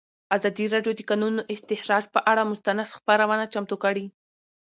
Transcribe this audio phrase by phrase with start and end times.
[0.35, 4.05] ازادي راډیو د د کانونو استخراج پر اړه مستند خپرونه چمتو کړې.